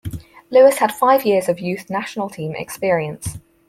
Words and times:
Lewis 0.49 0.79
had 0.79 0.91
five 0.91 1.27
years 1.27 1.47
of 1.47 1.59
youth 1.59 1.87
national 1.87 2.27
team 2.27 2.55
experience. 2.55 3.37